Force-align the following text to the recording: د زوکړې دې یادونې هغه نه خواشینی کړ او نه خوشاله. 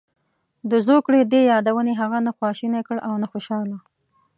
د 0.71 0.71
زوکړې 0.87 1.21
دې 1.31 1.41
یادونې 1.51 1.93
هغه 2.01 2.17
نه 2.25 2.31
خواشینی 2.37 2.81
کړ 2.87 2.97
او 3.07 3.13
نه 3.21 3.27
خوشاله. 3.31 3.77